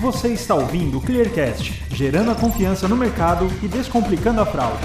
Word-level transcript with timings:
Você 0.00 0.28
está 0.28 0.54
ouvindo 0.54 0.96
o 0.96 1.00
Clearcast, 1.02 1.84
gerando 1.90 2.30
a 2.30 2.34
confiança 2.34 2.88
no 2.88 2.96
mercado 2.96 3.46
e 3.62 3.68
descomplicando 3.68 4.40
a 4.40 4.46
fraude. 4.46 4.82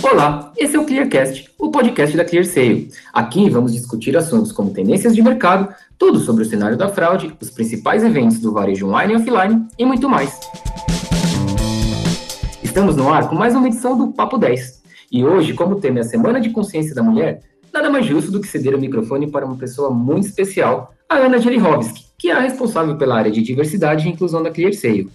Olá, 0.00 0.52
esse 0.56 0.76
é 0.76 0.78
o 0.78 0.84
Clearcast, 0.84 1.50
o 1.58 1.72
podcast 1.72 2.16
da 2.16 2.24
ClearSale. 2.24 2.92
Aqui 3.12 3.50
vamos 3.50 3.72
discutir 3.72 4.16
assuntos 4.16 4.52
como 4.52 4.70
tendências 4.70 5.12
de 5.12 5.20
mercado, 5.20 5.74
tudo 5.98 6.20
sobre 6.20 6.44
o 6.44 6.46
cenário 6.46 6.76
da 6.76 6.88
fraude, 6.88 7.36
os 7.40 7.50
principais 7.50 8.04
eventos 8.04 8.38
do 8.38 8.52
varejo 8.52 8.86
online 8.86 9.14
e 9.14 9.16
offline 9.16 9.66
e 9.76 9.84
muito 9.84 10.08
mais. 10.08 10.38
Estamos 12.62 12.94
no 12.94 13.12
ar 13.12 13.28
com 13.28 13.34
mais 13.34 13.52
uma 13.56 13.66
edição 13.66 13.98
do 13.98 14.12
Papo 14.12 14.38
10. 14.38 14.77
E 15.10 15.24
hoje, 15.24 15.54
como 15.54 15.76
o 15.76 15.80
tema 15.80 15.98
é 15.98 16.00
a 16.02 16.04
Semana 16.04 16.40
de 16.40 16.50
Consciência 16.50 16.94
da 16.94 17.02
Mulher, 17.02 17.40
nada 17.72 17.90
mais 17.90 18.04
justo 18.04 18.30
do 18.30 18.40
que 18.40 18.46
ceder 18.46 18.74
o 18.74 18.80
microfone 18.80 19.30
para 19.30 19.46
uma 19.46 19.56
pessoa 19.56 19.90
muito 19.90 20.26
especial, 20.26 20.92
a 21.08 21.16
Ana 21.16 21.38
Jelihovski, 21.38 22.04
que 22.18 22.28
é 22.28 22.34
a 22.34 22.40
responsável 22.40 22.96
pela 22.96 23.16
área 23.16 23.30
de 23.30 23.40
diversidade 23.40 24.06
e 24.06 24.10
inclusão 24.10 24.42
da 24.42 24.50
ClearSale. 24.50 25.10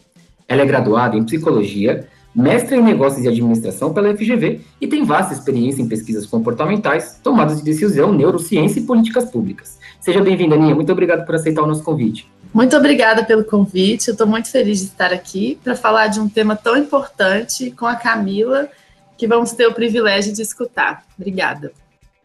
Ela 0.48 0.64
é 0.64 0.66
graduada 0.66 1.16
em 1.16 1.24
psicologia, 1.24 2.08
mestra 2.36 2.76
em 2.76 2.82
negócios 2.82 3.24
e 3.24 3.28
administração 3.28 3.94
pela 3.94 4.16
FGV 4.16 4.62
e 4.82 4.88
tem 4.88 5.04
vasta 5.04 5.34
experiência 5.34 5.82
em 5.84 5.88
pesquisas 5.88 6.26
comportamentais, 6.26 7.20
tomadas 7.24 7.58
de 7.58 7.64
decisão, 7.64 8.12
neurociência 8.12 8.80
e 8.80 8.84
políticas 8.84 9.30
públicas. 9.30 9.78
Seja 10.00 10.22
bem-vinda, 10.22 10.56
Aninha. 10.56 10.74
Muito 10.74 10.92
obrigado 10.92 11.26
por 11.26 11.36
aceitar 11.36 11.62
o 11.62 11.68
nosso 11.68 11.84
convite. 11.84 12.28
Muito 12.52 12.76
obrigada 12.76 13.24
pelo 13.24 13.44
convite. 13.44 14.08
Eu 14.08 14.14
estou 14.14 14.28
muito 14.28 14.50
feliz 14.50 14.80
de 14.80 14.86
estar 14.86 15.14
aqui 15.14 15.60
para 15.64 15.76
falar 15.76 16.08
de 16.08 16.20
um 16.20 16.28
tema 16.28 16.56
tão 16.56 16.76
importante 16.76 17.72
com 17.72 17.86
a 17.86 17.96
Camila, 17.96 18.68
que 19.18 19.28
vamos 19.28 19.52
ter 19.52 19.68
o 19.68 19.74
privilégio 19.74 20.34
de 20.34 20.42
escutar. 20.42 21.06
Obrigada. 21.18 21.72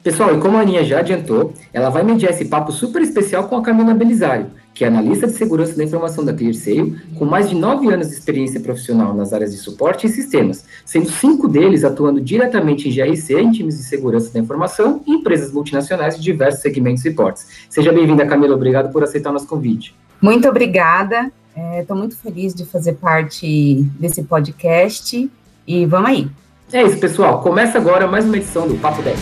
Pessoal, 0.03 0.37
e 0.37 0.41
como 0.41 0.57
a 0.57 0.61
Aninha 0.61 0.85
já 0.85 1.01
adiantou, 1.01 1.53
ela 1.73 1.91
vai 1.91 2.05
mediar 2.05 2.33
esse 2.33 2.45
papo 2.45 2.71
super 2.71 3.03
especial 3.03 3.49
com 3.49 3.57
a 3.57 3.63
Camila 3.63 3.93
Belisário, 3.93 4.47
que 4.73 4.85
é 4.85 4.87
analista 4.87 5.27
de 5.27 5.33
segurança 5.33 5.77
da 5.77 5.83
informação 5.83 6.25
da 6.25 6.33
ClearSale, 6.33 6.97
com 7.17 7.25
mais 7.25 7.51
de 7.51 7.57
nove 7.57 7.93
anos 7.93 8.09
de 8.09 8.15
experiência 8.15 8.61
profissional 8.61 9.13
nas 9.13 9.33
áreas 9.33 9.51
de 9.51 9.59
suporte 9.59 10.07
e 10.07 10.09
sistemas, 10.09 10.65
sendo 10.85 11.11
cinco 11.11 11.49
deles 11.49 11.83
atuando 11.83 12.21
diretamente 12.21 12.89
em 12.89 12.93
GRC, 12.93 13.41
em 13.41 13.51
times 13.51 13.77
de 13.77 13.83
segurança 13.83 14.33
da 14.33 14.39
informação 14.39 15.03
e 15.05 15.15
empresas 15.15 15.53
multinacionais 15.53 16.17
de 16.17 16.23
diversos 16.23 16.63
segmentos 16.63 17.05
e 17.05 17.11
portes. 17.11 17.67
Seja 17.69 17.93
bem-vinda, 17.93 18.25
Camila. 18.25 18.55
Obrigado 18.55 18.93
por 18.93 19.03
aceitar 19.03 19.31
o 19.31 19.33
nosso 19.33 19.49
convite. 19.49 19.97
Muito 20.23 20.49
obrigada. 20.49 21.33
Estou 21.81 21.97
é, 21.97 21.99
muito 21.99 22.17
feliz 22.17 22.55
de 22.55 22.65
fazer 22.65 22.95
parte 22.95 23.83
desse 23.99 24.23
podcast 24.23 25.29
e 25.67 25.87
vamos 25.87 26.09
aí. 26.09 26.31
É 26.71 26.83
isso, 26.83 27.01
pessoal. 27.01 27.41
Começa 27.41 27.79
agora 27.79 28.07
mais 28.07 28.27
uma 28.27 28.37
edição 28.37 28.69
do 28.69 28.77
Papo 28.77 29.01
10. 29.01 29.19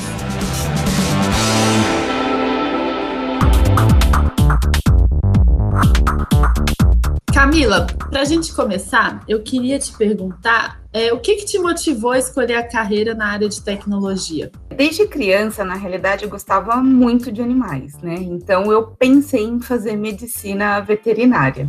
Camila, 7.33 7.87
para 8.11 8.23
a 8.23 8.25
gente 8.25 8.53
começar, 8.53 9.23
eu 9.29 9.45
queria 9.45 9.79
te 9.79 9.97
perguntar 9.97 10.81
é, 10.93 11.13
o 11.13 11.21
que, 11.21 11.37
que 11.37 11.45
te 11.45 11.57
motivou 11.61 12.11
a 12.11 12.19
escolher 12.19 12.57
a 12.57 12.67
carreira 12.67 13.15
na 13.15 13.29
área 13.29 13.49
de 13.49 13.63
tecnologia? 13.63 14.51
Desde 14.75 15.07
criança, 15.07 15.65
na 15.65 15.75
realidade, 15.75 16.25
eu 16.25 16.31
gostava 16.31 16.75
muito 16.79 17.31
de 17.31 17.41
animais, 17.41 17.97
né? 17.99 18.17
Então 18.19 18.73
eu 18.73 18.89
pensei 18.89 19.45
em 19.45 19.61
fazer 19.61 19.95
medicina 19.95 20.81
veterinária. 20.81 21.69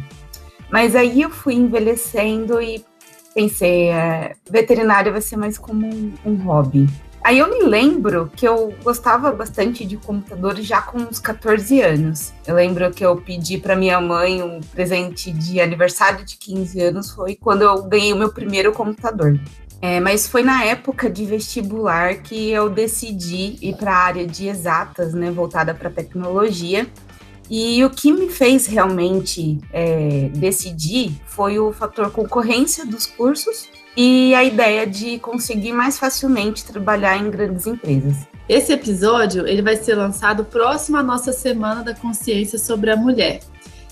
Mas 0.71 0.95
aí 0.95 1.21
eu 1.21 1.29
fui 1.29 1.53
envelhecendo 1.53 2.59
e 2.59 2.83
pensei, 3.37 3.89
é, 3.89 4.33
veterinária 4.49 5.11
vai 5.11 5.21
ser 5.21 5.37
mais 5.37 5.59
como 5.59 5.85
um, 5.85 6.11
um 6.25 6.35
hobby. 6.37 6.89
Aí 7.23 7.37
eu 7.37 7.47
me 7.47 7.63
lembro 7.63 8.31
que 8.35 8.47
eu 8.47 8.73
gostava 8.83 9.31
bastante 9.31 9.85
de 9.85 9.95
computadores 9.95 10.65
já 10.65 10.81
com 10.81 10.97
uns 10.97 11.19
14 11.19 11.81
anos. 11.81 12.33
Eu 12.47 12.55
lembro 12.55 12.89
que 12.89 13.05
eu 13.05 13.15
pedi 13.17 13.59
para 13.59 13.75
minha 13.75 14.01
mãe 14.01 14.41
um 14.41 14.59
presente 14.59 15.31
de 15.31 15.61
aniversário 15.61 16.25
de 16.25 16.35
15 16.35 16.81
anos, 16.81 17.11
foi 17.11 17.35
quando 17.35 17.61
eu 17.61 17.83
ganhei 17.83 18.11
o 18.11 18.17
meu 18.17 18.33
primeiro 18.33 18.71
computador. 18.71 19.39
É, 19.79 19.99
mas 19.99 20.27
foi 20.27 20.41
na 20.41 20.63
época 20.63 21.07
de 21.07 21.23
vestibular 21.23 22.15
que 22.15 22.49
eu 22.49 22.67
decidi 22.67 23.59
ir 23.61 23.75
para 23.75 23.93
a 23.93 24.03
área 24.03 24.25
de 24.25 24.47
exatas, 24.47 25.13
né, 25.13 25.29
voltada 25.29 25.75
para 25.75 25.91
tecnologia. 25.91 26.87
E 27.49 27.83
o 27.85 27.89
que 27.89 28.11
me 28.11 28.29
fez 28.29 28.65
realmente 28.65 29.59
é, 29.71 30.29
decidir 30.33 31.13
foi 31.25 31.57
o 31.59 31.71
fator 31.71 32.11
concorrência 32.11 32.85
dos 32.85 33.05
cursos 33.05 33.69
e 33.95 34.35
a 34.35 34.43
ideia 34.43 34.85
de 34.85 35.17
conseguir 35.19 35.71
mais 35.71 35.97
facilmente 35.97 36.65
trabalhar 36.65 37.17
em 37.17 37.31
grandes 37.31 37.65
empresas. 37.65 38.15
Esse 38.47 38.71
episódio 38.71 39.47
ele 39.47 39.61
vai 39.61 39.75
ser 39.75 39.95
lançado 39.95 40.45
próximo 40.45 40.97
à 40.97 41.03
nossa 41.03 41.33
Semana 41.33 41.83
da 41.83 41.95
Consciência 41.95 42.59
sobre 42.59 42.91
a 42.91 42.95
Mulher. 42.95 43.39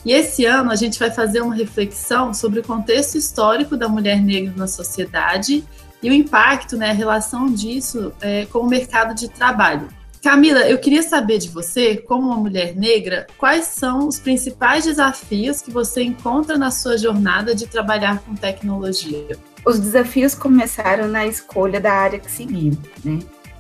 E 0.05 0.11
esse 0.11 0.45
ano 0.45 0.71
a 0.71 0.75
gente 0.75 0.99
vai 0.99 1.09
fazer 1.09 1.41
uma 1.41 1.55
reflexão 1.55 2.33
sobre 2.33 2.59
o 2.59 2.63
contexto 2.63 3.17
histórico 3.17 3.75
da 3.75 3.89
mulher 3.89 4.21
negra 4.21 4.53
na 4.55 4.67
sociedade 4.67 5.65
e 6.03 6.09
o 6.09 6.13
impacto, 6.13 6.77
né, 6.77 6.91
a 6.91 6.93
relação 6.93 7.47
disso 7.47 8.13
é, 8.21 8.45
com 8.45 8.59
o 8.59 8.67
mercado 8.67 9.15
de 9.15 9.27
trabalho. 9.27 9.87
Camila, 10.25 10.67
eu 10.67 10.79
queria 10.79 11.03
saber 11.03 11.37
de 11.37 11.49
você, 11.49 11.97
como 11.97 12.25
uma 12.25 12.37
mulher 12.37 12.75
negra, 12.75 13.27
quais 13.37 13.65
são 13.65 14.07
os 14.07 14.19
principais 14.19 14.83
desafios 14.83 15.61
que 15.61 15.69
você 15.69 16.01
encontra 16.01 16.57
na 16.57 16.71
sua 16.71 16.97
jornada 16.97 17.53
de 17.53 17.67
trabalhar 17.67 18.17
com 18.23 18.33
tecnologia? 18.33 19.37
Os 19.63 19.79
desafios 19.79 20.33
começaram 20.33 21.07
na 21.07 21.27
escolha 21.27 21.79
da 21.79 21.93
área 21.93 22.17
que 22.17 22.31
seguir, 22.31 22.75
né? 23.03 23.19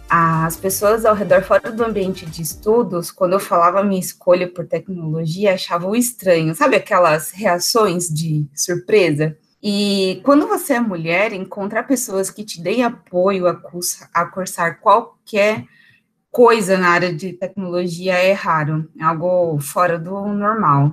As 0.09 0.55
pessoas 0.55 1.05
ao 1.05 1.13
redor 1.13 1.43
fora 1.43 1.71
do 1.71 1.85
ambiente 1.85 2.25
de 2.25 2.41
estudos, 2.41 3.11
quando 3.11 3.33
eu 3.33 3.39
falava 3.39 3.83
minha 3.83 4.01
escolha 4.01 4.51
por 4.51 4.65
tecnologia, 4.65 5.53
achavam 5.53 5.95
estranho, 5.95 6.55
sabe 6.55 6.77
aquelas 6.77 7.29
reações 7.29 8.09
de 8.09 8.47
surpresa? 8.55 9.37
E 9.61 10.19
quando 10.23 10.47
você 10.47 10.73
é 10.73 10.79
mulher, 10.79 11.31
encontrar 11.31 11.83
pessoas 11.83 12.31
que 12.31 12.43
te 12.43 12.59
deem 12.59 12.83
apoio 12.83 13.45
a, 13.45 13.61
a 14.15 14.25
cursar 14.25 14.79
qualquer 14.81 15.63
coisa 16.35 16.77
na 16.77 16.89
área 16.89 17.13
de 17.13 17.31
tecnologia 17.33 18.13
é 18.15 18.33
raro, 18.33 18.89
é 18.99 19.03
algo 19.03 19.57
fora 19.59 19.97
do 19.97 20.11
normal 20.27 20.91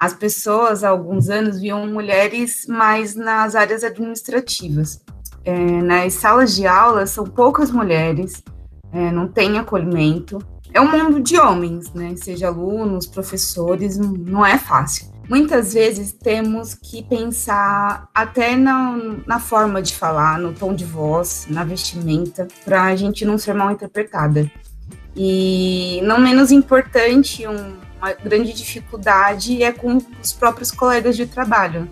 as 0.00 0.14
pessoas 0.14 0.82
há 0.82 0.88
alguns 0.88 1.28
anos 1.28 1.60
viam 1.60 1.86
mulheres 1.86 2.64
mais 2.66 3.14
nas 3.14 3.54
áreas 3.54 3.84
administrativas. 3.84 4.98
É, 5.44 5.54
nas 5.82 6.14
salas 6.14 6.56
de 6.56 6.66
aula 6.66 7.06
são 7.06 7.24
poucas 7.24 7.70
mulheres, 7.70 8.42
é, 8.90 9.12
não 9.12 9.28
tem 9.28 9.58
acolhimento. 9.58 10.38
É 10.72 10.80
um 10.80 10.90
mundo 10.90 11.20
de 11.20 11.38
homens, 11.38 11.92
né? 11.92 12.14
Seja 12.16 12.46
alunos, 12.46 13.06
professores, 13.06 13.98
não 13.98 14.46
é 14.46 14.56
fácil. 14.56 15.10
Muitas 15.28 15.74
vezes 15.74 16.12
temos 16.12 16.74
que 16.74 17.02
pensar 17.02 18.08
até 18.14 18.56
na, 18.56 18.96
na 19.26 19.38
forma 19.38 19.82
de 19.82 19.94
falar, 19.94 20.38
no 20.38 20.54
tom 20.54 20.74
de 20.74 20.84
voz, 20.84 21.46
na 21.50 21.62
vestimenta, 21.62 22.48
para 22.64 22.84
a 22.84 22.96
gente 22.96 23.24
não 23.26 23.36
ser 23.36 23.52
mal 23.52 23.70
interpretada. 23.70 24.50
E 25.16 26.00
não 26.02 26.20
menos 26.20 26.50
importante, 26.50 27.46
um, 27.46 27.76
uma 28.00 28.12
grande 28.12 28.52
dificuldade 28.52 29.62
é 29.62 29.72
com 29.72 29.98
os 30.22 30.32
próprios 30.32 30.70
colegas 30.70 31.16
de 31.16 31.26
trabalho. 31.26 31.88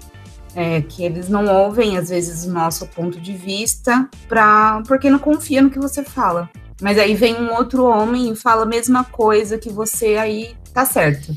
É, 0.55 0.81
que 0.81 1.05
eles 1.05 1.29
não 1.29 1.47
ouvem, 1.47 1.99
às 1.99 2.09
vezes, 2.09 2.45
o 2.45 2.51
nosso 2.51 2.87
ponto 2.87 3.21
de 3.21 3.33
vista, 3.33 4.09
pra, 4.29 4.83
porque 4.89 5.11
não 5.11 5.19
confia 5.19 5.63
no 5.63 5.71
que 5.71 5.79
você 5.79 6.03
fala. 6.03 6.49
Mas 6.81 6.99
aí 6.99 7.15
vem 7.15 7.37
um 7.37 7.53
outro 7.55 7.85
homem 7.85 8.33
e 8.33 8.37
fala 8.37 8.63
a 8.63 8.67
mesma 8.67 9.05
coisa 9.05 9.59
que 9.59 9.69
você, 9.69 10.17
aí 10.17 10.57
tá 10.73 10.85
certo. 10.85 11.35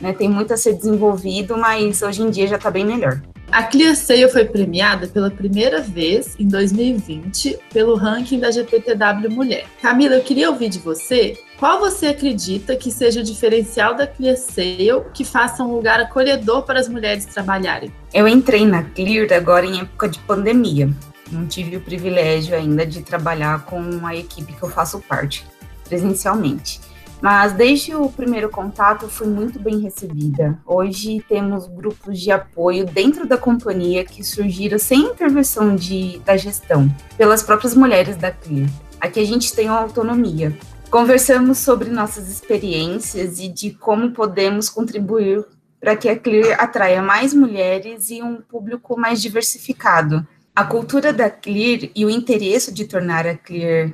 Né? 0.00 0.12
Tem 0.12 0.28
muito 0.28 0.52
a 0.52 0.56
ser 0.56 0.74
desenvolvido, 0.74 1.56
mas 1.56 2.02
hoje 2.02 2.22
em 2.22 2.30
dia 2.30 2.46
já 2.46 2.58
tá 2.58 2.70
bem 2.70 2.84
melhor. 2.84 3.22
A 3.50 3.62
ClearSale 3.62 4.28
foi 4.28 4.44
premiada 4.44 5.06
pela 5.06 5.30
primeira 5.30 5.80
vez 5.80 6.36
em 6.38 6.46
2020 6.46 7.58
pelo 7.72 7.94
ranking 7.94 8.38
da 8.38 8.50
GPTW 8.50 9.30
Mulher. 9.30 9.64
Camila, 9.80 10.16
eu 10.16 10.22
queria 10.22 10.50
ouvir 10.50 10.68
de 10.68 10.78
você 10.78 11.38
qual 11.58 11.80
você 11.80 12.08
acredita 12.08 12.76
que 12.76 12.90
seja 12.90 13.20
o 13.20 13.24
diferencial 13.24 13.94
da 13.94 14.06
ClearSale 14.06 15.02
que 15.14 15.24
faça 15.24 15.64
um 15.64 15.74
lugar 15.74 15.98
acolhedor 15.98 16.62
para 16.62 16.78
as 16.78 16.88
mulheres 16.88 17.24
trabalharem? 17.24 17.90
Eu 18.12 18.28
entrei 18.28 18.66
na 18.66 18.82
Clear 18.82 19.32
agora 19.32 19.64
em 19.64 19.80
época 19.80 20.08
de 20.08 20.18
pandemia. 20.20 20.90
Não 21.32 21.46
tive 21.46 21.76
o 21.76 21.80
privilégio 21.80 22.54
ainda 22.54 22.86
de 22.86 23.02
trabalhar 23.02 23.64
com 23.64 24.06
a 24.06 24.14
equipe 24.14 24.52
que 24.52 24.62
eu 24.62 24.70
faço 24.70 25.00
parte 25.00 25.44
presencialmente. 25.88 26.80
Mas 27.20 27.52
desde 27.52 27.94
o 27.96 28.08
primeiro 28.08 28.48
contato 28.48 29.08
fui 29.08 29.26
muito 29.26 29.58
bem 29.58 29.80
recebida. 29.80 30.56
Hoje 30.64 31.24
temos 31.28 31.66
grupos 31.66 32.20
de 32.20 32.30
apoio 32.30 32.86
dentro 32.86 33.26
da 33.26 33.36
companhia 33.36 34.04
que 34.04 34.22
surgiram 34.22 34.78
sem 34.78 35.00
intervenção 35.00 35.74
de, 35.74 36.20
da 36.20 36.36
gestão, 36.36 36.88
pelas 37.16 37.42
próprias 37.42 37.74
mulheres 37.74 38.16
da 38.16 38.30
CLIA. 38.30 38.66
Aqui 39.00 39.18
a 39.18 39.24
gente 39.24 39.52
tem 39.52 39.68
uma 39.68 39.80
autonomia. 39.80 40.56
Conversamos 40.90 41.58
sobre 41.58 41.90
nossas 41.90 42.28
experiências 42.28 43.40
e 43.40 43.48
de 43.48 43.72
como 43.72 44.12
podemos 44.12 44.70
contribuir 44.70 45.44
para 45.80 45.96
que 45.96 46.08
a 46.08 46.18
Clear 46.18 46.60
atraia 46.60 47.02
mais 47.02 47.34
mulheres 47.34 48.10
e 48.10 48.22
um 48.22 48.36
público 48.36 48.98
mais 48.98 49.20
diversificado. 49.20 50.26
A 50.54 50.64
cultura 50.64 51.12
da 51.12 51.28
Clear 51.28 51.90
e 51.94 52.04
o 52.04 52.10
interesse 52.10 52.72
de 52.72 52.84
tornar 52.84 53.26
a 53.26 53.36
Clear 53.36 53.92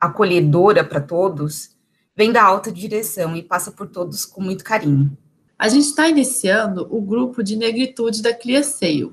acolhedora 0.00 0.82
para 0.82 1.00
todos 1.00 1.73
vem 2.16 2.32
da 2.32 2.42
alta 2.42 2.70
direção 2.70 3.36
e 3.36 3.42
passa 3.42 3.70
por 3.70 3.88
todos 3.88 4.24
com 4.24 4.40
muito 4.40 4.64
carinho. 4.64 5.16
A 5.58 5.68
gente 5.68 5.86
está 5.86 6.08
iniciando 6.08 6.86
o 6.90 7.00
grupo 7.00 7.42
de 7.42 7.56
negritude 7.56 8.22
da 8.22 8.34
ClearSale. 8.34 9.12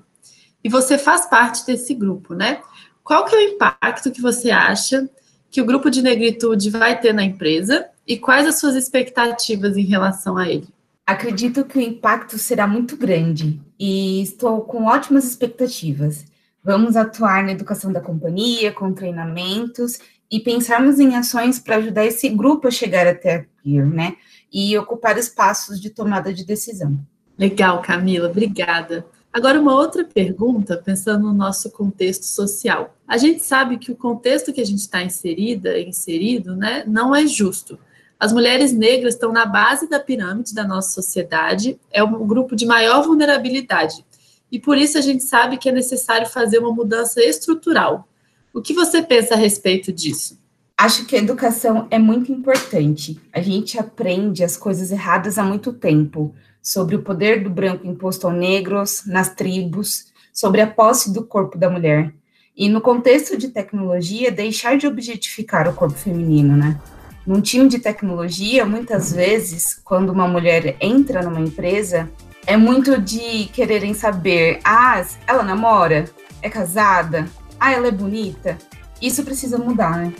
E 0.64 0.70
você 0.70 0.98
faz 0.98 1.26
parte 1.26 1.66
desse 1.66 1.94
grupo, 1.94 2.34
né? 2.34 2.62
Qual 3.04 3.26
que 3.26 3.36
é 3.36 3.40
o 3.40 3.42
impacto 3.42 4.12
que 4.12 4.22
você 4.22 4.52
acha 4.52 5.10
que 5.50 5.62
o 5.62 5.66
grupo 5.66 5.90
de 5.90 6.02
negritude 6.02 6.70
vai 6.70 7.00
ter 7.00 7.14
na 7.14 7.24
empresa 7.24 7.88
e 8.08 8.18
quais 8.18 8.48
as 8.48 8.60
suas 8.60 8.76
expectativas 8.76 9.76
em 9.76 9.84
relação 9.84 10.38
a 10.38 10.48
ele? 10.48 10.68
Acredito 11.06 11.66
que 11.66 11.78
o 11.78 11.82
impacto 11.82 12.38
será 12.38 12.68
muito 12.68 12.96
grande 12.96 13.60
e 13.80 14.22
estou 14.22 14.62
com 14.62 14.86
ótimas 14.86 15.26
expectativas. 15.26 16.26
Vamos 16.64 16.96
atuar 16.96 17.44
na 17.44 17.52
educação 17.52 17.92
da 17.92 18.00
companhia, 18.00 18.72
com 18.72 18.94
treinamentos 18.94 20.00
e 20.32 20.40
pensarmos 20.40 20.98
em 20.98 21.16
ações 21.16 21.60
para 21.60 21.76
ajudar 21.76 22.06
esse 22.06 22.30
grupo 22.30 22.70
a 22.70 22.72
chegar 22.72 23.06
até 23.06 23.36
aqui, 23.36 23.82
né? 23.82 24.16
E 24.52 24.78
ocupar 24.78 25.18
espaços 25.18 25.80
de 25.80 25.90
tomada 25.90 26.34
de 26.34 26.46
decisão. 26.46 26.98
Legal, 27.38 27.82
Camila, 27.82 28.30
obrigada. 28.30 29.06
Agora, 29.34 29.60
uma 29.60 29.76
outra 29.76 30.04
pergunta, 30.06 30.78
pensando 30.78 31.28
no 31.28 31.34
nosso 31.34 31.72
contexto 31.72 32.24
social. 32.24 32.96
A 33.08 33.18
gente 33.18 33.44
sabe 33.44 33.78
que 33.78 33.92
o 33.92 33.96
contexto 33.96 34.54
que 34.54 34.62
a 34.62 34.66
gente 34.66 34.80
está 34.80 35.02
inserida, 35.02 35.80
inserido, 35.80 36.56
né, 36.56 36.84
não 36.86 37.16
é 37.16 37.26
justo. 37.26 37.80
As 38.20 38.32
mulheres 38.32 38.72
negras 38.72 39.16
estão 39.16 39.32
na 39.32 39.46
base 39.46 39.90
da 39.90 40.00
pirâmide 40.00 40.54
da 40.54 40.64
nossa 40.64 40.92
sociedade, 40.92 41.80
é 41.92 42.04
o 42.04 42.26
grupo 42.26 42.56
de 42.56 42.66
maior 42.66 43.04
vulnerabilidade. 43.04 44.06
E 44.52 44.60
por 44.60 44.78
isso 44.78 44.98
a 44.98 45.02
gente 45.02 45.24
sabe 45.24 45.58
que 45.58 45.70
é 45.70 45.72
necessário 45.72 46.28
fazer 46.28 46.60
uma 46.60 46.74
mudança 46.74 47.22
estrutural. 47.24 48.08
O 48.54 48.62
que 48.62 48.74
você 48.74 49.02
pensa 49.02 49.34
a 49.34 49.38
respeito 49.38 49.94
disso? 49.94 50.38
Acho 50.78 51.06
que 51.06 51.16
a 51.16 51.20
educação 51.20 51.88
é 51.90 51.98
muito 51.98 52.34
importante. 52.34 53.18
A 53.32 53.40
gente 53.40 53.80
aprende 53.80 54.44
as 54.44 54.58
coisas 54.58 54.92
erradas 54.92 55.38
há 55.38 55.44
muito 55.44 55.72
tempo 55.72 56.36
sobre 56.62 56.98
o 56.98 57.02
poder 57.02 57.44
do 57.44 57.50
branco 57.50 57.88
imposto 57.88 58.28
aos 58.28 58.36
negros, 58.36 59.04
nas 59.06 59.34
tribos, 59.34 60.08
sobre 60.34 60.60
a 60.60 60.68
posse 60.68 61.14
do 61.14 61.26
corpo 61.26 61.58
da 61.58 61.70
mulher. 61.70 62.14
E 62.54 62.68
no 62.68 62.82
contexto 62.82 63.38
de 63.38 63.48
tecnologia, 63.48 64.30
deixar 64.30 64.78
de 64.78 64.86
objetificar 64.86 65.70
o 65.70 65.74
corpo 65.74 65.98
feminino, 65.98 66.58
né? 66.58 66.78
Num 67.26 67.40
time 67.40 67.70
de 67.70 67.80
tecnologia, 67.80 68.66
muitas 68.66 69.14
vezes, 69.14 69.80
quando 69.82 70.10
uma 70.10 70.28
mulher 70.28 70.76
entra 70.82 71.22
numa 71.22 71.40
empresa, 71.40 72.12
é 72.46 72.58
muito 72.58 73.00
de 73.00 73.46
quererem 73.54 73.94
saber: 73.94 74.60
ah, 74.62 75.02
ela 75.26 75.44
namora? 75.44 76.06
É 76.42 76.50
casada? 76.50 77.30
Ah, 77.64 77.72
ela 77.72 77.90
é 77.90 77.92
bonita? 77.92 78.58
Isso 79.00 79.24
precisa 79.24 79.56
mudar, 79.56 79.96
né? 79.96 80.12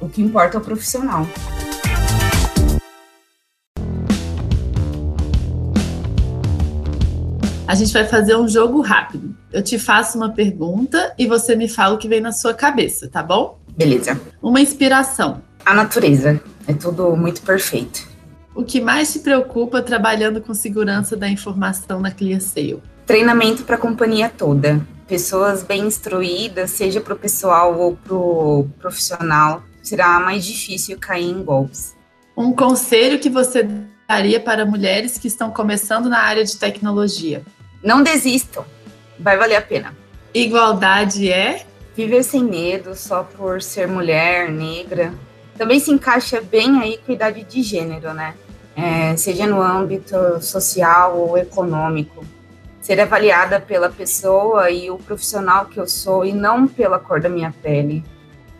O 0.00 0.08
que 0.08 0.22
importa 0.22 0.56
é 0.56 0.60
o 0.60 0.62
profissional. 0.62 1.26
A 7.66 7.74
gente 7.74 7.92
vai 7.92 8.04
fazer 8.06 8.36
um 8.36 8.46
jogo 8.46 8.80
rápido. 8.82 9.34
Eu 9.52 9.64
te 9.64 9.80
faço 9.80 10.16
uma 10.16 10.30
pergunta 10.30 11.12
e 11.18 11.26
você 11.26 11.56
me 11.56 11.68
fala 11.68 11.96
o 11.96 11.98
que 11.98 12.06
vem 12.06 12.20
na 12.20 12.30
sua 12.30 12.54
cabeça, 12.54 13.08
tá 13.08 13.20
bom? 13.20 13.58
Beleza. 13.76 14.20
Uma 14.40 14.60
inspiração 14.60 15.42
a 15.64 15.74
natureza. 15.74 16.40
É 16.68 16.72
tudo 16.72 17.16
muito 17.16 17.42
perfeito. 17.42 18.06
O 18.54 18.62
que 18.62 18.80
mais 18.80 19.12
te 19.12 19.18
preocupa 19.18 19.82
trabalhando 19.82 20.40
com 20.40 20.54
segurança 20.54 21.16
da 21.16 21.28
informação 21.28 22.00
na 22.00 22.12
ClearSale? 22.12 22.80
Treinamento 23.04 23.64
para 23.64 23.74
a 23.74 23.78
companhia 23.78 24.28
toda. 24.28 24.80
Pessoas 25.06 25.62
bem 25.62 25.86
instruídas, 25.86 26.72
seja 26.72 27.00
para 27.00 27.14
o 27.14 27.18
pessoal 27.18 27.78
ou 27.78 27.96
para 27.96 28.14
o 28.14 28.68
profissional, 28.78 29.62
será 29.82 30.18
mais 30.18 30.44
difícil 30.44 30.98
cair 30.98 31.30
em 31.30 31.44
golpes. 31.44 31.94
Um 32.36 32.52
conselho 32.52 33.20
que 33.20 33.30
você 33.30 33.68
daria 34.08 34.40
para 34.40 34.66
mulheres 34.66 35.16
que 35.16 35.28
estão 35.28 35.50
começando 35.50 36.08
na 36.08 36.18
área 36.18 36.44
de 36.44 36.56
tecnologia? 36.56 37.42
Não 37.82 38.02
desistam, 38.02 38.64
vai 39.18 39.36
valer 39.36 39.56
a 39.56 39.62
pena. 39.62 39.94
Igualdade 40.34 41.30
é? 41.30 41.64
Viver 41.96 42.24
sem 42.24 42.42
medo 42.42 42.94
só 42.94 43.22
por 43.22 43.62
ser 43.62 43.86
mulher, 43.86 44.50
negra, 44.50 45.14
também 45.56 45.80
se 45.80 45.90
encaixa 45.90 46.40
bem 46.40 46.80
a 46.80 47.12
idade 47.12 47.44
de 47.44 47.62
gênero, 47.62 48.12
né? 48.12 48.34
É, 48.76 49.16
seja 49.16 49.46
no 49.46 49.62
âmbito 49.62 50.16
social 50.42 51.16
ou 51.16 51.38
econômico. 51.38 52.24
Ser 52.86 53.00
avaliada 53.00 53.58
pela 53.58 53.90
pessoa 53.90 54.70
e 54.70 54.92
o 54.92 54.96
profissional 54.96 55.66
que 55.66 55.76
eu 55.76 55.88
sou 55.88 56.24
e 56.24 56.32
não 56.32 56.68
pela 56.68 57.00
cor 57.00 57.20
da 57.20 57.28
minha 57.28 57.52
pele. 57.60 58.04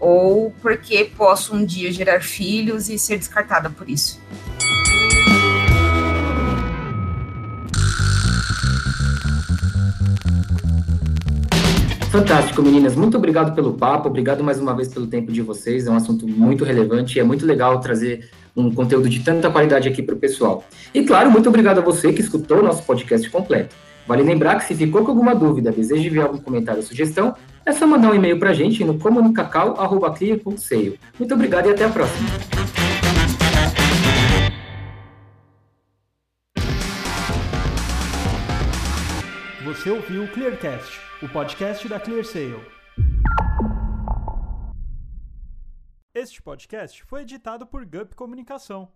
Ou 0.00 0.52
porque 0.60 1.08
posso 1.16 1.54
um 1.54 1.64
dia 1.64 1.92
gerar 1.92 2.20
filhos 2.20 2.88
e 2.88 2.98
ser 2.98 3.18
descartada 3.18 3.70
por 3.70 3.88
isso. 3.88 4.20
Fantástico, 12.10 12.62
meninas. 12.62 12.96
Muito 12.96 13.16
obrigado 13.16 13.54
pelo 13.54 13.74
papo, 13.74 14.08
obrigado 14.08 14.42
mais 14.42 14.58
uma 14.58 14.74
vez 14.74 14.88
pelo 14.88 15.06
tempo 15.06 15.30
de 15.30 15.40
vocês. 15.40 15.86
É 15.86 15.90
um 15.92 15.94
assunto 15.94 16.26
muito 16.26 16.64
relevante 16.64 17.16
e 17.16 17.20
é 17.20 17.22
muito 17.22 17.46
legal 17.46 17.78
trazer 17.78 18.28
um 18.56 18.74
conteúdo 18.74 19.08
de 19.08 19.20
tanta 19.20 19.48
qualidade 19.48 19.88
aqui 19.88 20.02
para 20.02 20.16
o 20.16 20.18
pessoal. 20.18 20.64
E 20.92 21.04
claro, 21.04 21.30
muito 21.30 21.48
obrigado 21.48 21.78
a 21.78 21.80
você 21.80 22.12
que 22.12 22.20
escutou 22.20 22.58
o 22.58 22.62
nosso 22.64 22.82
podcast 22.82 23.30
completo. 23.30 23.86
Vale 24.06 24.22
lembrar 24.22 24.58
que 24.58 24.64
se 24.64 24.74
ficou 24.74 25.04
com 25.04 25.10
alguma 25.10 25.34
dúvida, 25.34 25.72
deseja 25.72 26.06
enviar 26.06 26.26
algum 26.26 26.38
comentário 26.38 26.80
ou 26.80 26.86
sugestão, 26.86 27.34
é 27.64 27.72
só 27.72 27.86
mandar 27.86 28.10
um 28.10 28.14
e-mail 28.14 28.38
para 28.38 28.50
a 28.50 28.54
gente 28.54 28.84
no 28.84 28.98
comunicacal.clear.seio. 28.98 30.98
Muito 31.18 31.34
obrigado 31.34 31.68
e 31.68 31.72
até 31.72 31.84
a 31.84 31.88
próxima. 31.88 32.28
Você 39.64 39.90
ouviu 39.90 40.24
o 40.24 40.28
Clearcast 40.28 41.06
o 41.22 41.28
podcast 41.30 41.88
da 41.88 41.98
ClearSale. 41.98 42.60
Este 46.14 46.42
podcast 46.42 47.02
foi 47.04 47.22
editado 47.22 47.66
por 47.66 47.86
Gup 47.86 48.14
Comunicação. 48.14 48.92